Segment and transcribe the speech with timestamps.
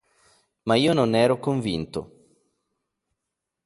[0.63, 2.39] Ma io non ne ero convinto.